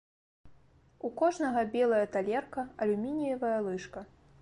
[1.09, 4.01] У кожнага белая талерка, алюмініевая лыжка.